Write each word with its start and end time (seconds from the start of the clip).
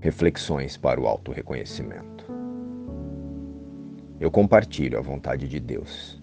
reflexões 0.00 0.76
para 0.76 1.00
o 1.00 1.06
auto-reconhecimento. 1.06 2.26
Eu 4.18 4.30
compartilho 4.30 4.98
a 4.98 5.02
vontade 5.02 5.48
de 5.48 5.60
Deus 5.60 6.20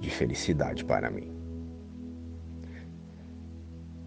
de 0.00 0.10
felicidade 0.10 0.84
para 0.84 1.10
mim. 1.10 1.30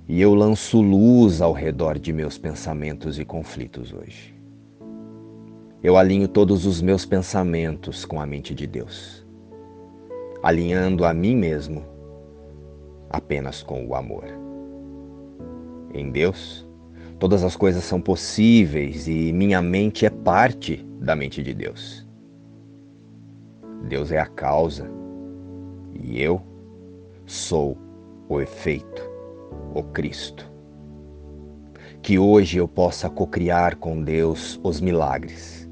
E 0.08 0.22
eu 0.22 0.36
lanço 0.36 0.82
luz 0.82 1.42
ao 1.42 1.54
redor 1.54 1.98
de 1.98 2.14
meus 2.14 2.38
pensamentos 2.38 3.18
e 3.18 3.26
conflitos 3.26 3.94
hoje. 3.94 4.36
Eu 5.82 5.98
alinho 5.98 6.28
todos 6.28 6.66
os 6.66 6.82
meus 6.82 7.06
pensamentos 7.06 8.06
com 8.06 8.20
a 8.20 8.26
mente 8.26 8.54
de 8.54 8.68
Deus, 8.68 9.26
alinhando 10.44 11.06
a 11.06 11.14
mim 11.14 11.36
mesmo 11.36 11.84
apenas 13.10 13.64
com 13.64 13.86
o 13.88 13.96
amor. 13.96 14.26
Em 15.94 16.12
Deus, 16.12 16.68
todas 17.20 17.44
as 17.44 17.56
coisas 17.56 17.84
são 17.84 18.02
possíveis 18.02 19.08
e 19.08 19.32
minha 19.32 19.62
mente 19.62 20.06
é 20.06 20.10
parte 20.10 20.86
da 21.00 21.16
mente 21.16 21.42
de 21.42 21.54
Deus. 21.54 22.06
Deus 23.88 24.12
é 24.12 24.20
a 24.20 24.26
causa 24.26 24.90
e 25.94 26.22
eu 26.22 26.42
sou 27.26 27.78
o 28.28 28.42
efeito, 28.42 29.10
o 29.74 29.84
Cristo. 29.84 30.52
Que 32.02 32.20
hoje 32.20 32.58
eu 32.58 32.68
possa 32.68 33.10
cocriar 33.10 33.76
com 33.78 34.04
Deus 34.04 34.60
os 34.64 34.80
milagres 34.80 35.70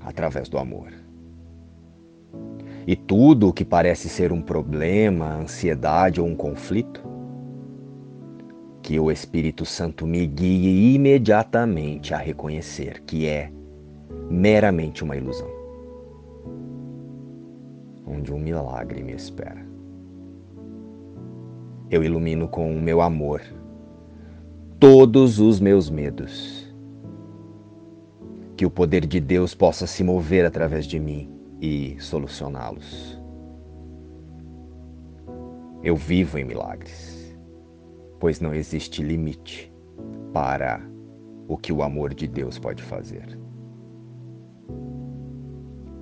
através 0.00 0.48
do 0.48 0.58
amor. 0.58 0.92
E 2.86 2.94
tudo 2.94 3.48
o 3.48 3.52
que 3.52 3.64
parece 3.64 4.08
ser 4.08 4.32
um 4.32 4.40
problema, 4.40 5.34
ansiedade 5.34 6.20
ou 6.20 6.26
um 6.26 6.36
conflito, 6.36 7.15
que 8.86 9.00
o 9.00 9.10
Espírito 9.10 9.64
Santo 9.64 10.06
me 10.06 10.24
guie 10.28 10.94
imediatamente 10.94 12.14
a 12.14 12.18
reconhecer 12.18 13.02
que 13.02 13.26
é 13.26 13.50
meramente 14.30 15.02
uma 15.02 15.16
ilusão, 15.16 15.50
onde 18.06 18.32
um 18.32 18.38
milagre 18.38 19.02
me 19.02 19.12
espera. 19.12 19.66
Eu 21.90 22.04
ilumino 22.04 22.46
com 22.46 22.76
o 22.76 22.80
meu 22.80 23.02
amor 23.02 23.42
todos 24.78 25.40
os 25.40 25.58
meus 25.58 25.90
medos 25.90 26.72
que 28.56 28.64
o 28.64 28.70
poder 28.70 29.04
de 29.04 29.18
Deus 29.18 29.52
possa 29.52 29.84
se 29.84 30.04
mover 30.04 30.44
através 30.44 30.86
de 30.86 31.00
mim 31.00 31.28
e 31.60 31.96
solucioná-los. 31.98 33.20
Eu 35.82 35.96
vivo 35.96 36.38
em 36.38 36.44
milagres, 36.44 37.25
pois 38.18 38.40
não 38.40 38.54
existe 38.54 39.02
limite 39.02 39.72
para 40.32 40.80
o 41.48 41.56
que 41.56 41.72
o 41.72 41.82
amor 41.82 42.14
de 42.14 42.26
Deus 42.26 42.58
pode 42.58 42.82
fazer. 42.82 43.38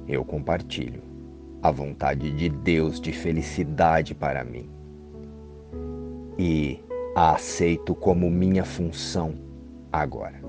Eu 0.06 0.24
compartilho 0.24 1.02
a 1.62 1.70
vontade 1.70 2.30
de 2.32 2.48
Deus 2.48 3.00
de 3.00 3.12
felicidade 3.12 4.14
para 4.14 4.44
mim 4.44 4.68
e 6.38 6.78
a 7.14 7.34
aceito 7.34 7.94
como 7.94 8.30
minha 8.30 8.64
função 8.64 9.34
agora. 9.92 10.42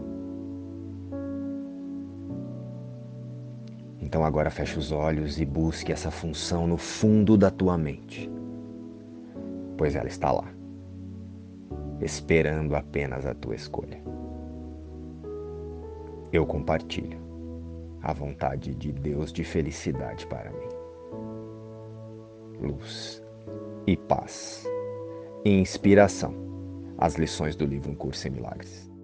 Então 4.01 4.23
agora 4.23 4.49
feche 4.49 4.77
os 4.77 4.91
olhos 4.91 5.39
e 5.39 5.45
busque 5.45 5.91
essa 5.91 6.11
função 6.11 6.67
no 6.67 6.77
fundo 6.77 7.37
da 7.37 7.49
tua 7.49 7.77
mente, 7.77 8.29
pois 9.77 9.95
ela 9.95 10.07
está 10.07 10.31
lá, 10.31 10.54
esperando 12.01 12.75
apenas 12.75 13.25
a 13.25 13.33
tua 13.33 13.55
escolha. 13.55 14.01
Eu 16.31 16.45
compartilho 16.45 17.19
a 18.01 18.13
vontade 18.13 18.75
de 18.75 18.91
Deus 18.91 19.31
de 19.31 19.43
felicidade 19.43 20.27
para 20.27 20.51
mim. 20.51 20.67
Luz 22.59 23.23
e 23.87 23.95
paz. 23.95 24.65
E 25.43 25.49
inspiração. 25.49 26.33
As 26.97 27.15
lições 27.15 27.55
do 27.55 27.65
livro 27.65 27.91
Um 27.91 27.95
Curso 27.95 28.27
em 28.27 28.31
Milagres. 28.31 28.94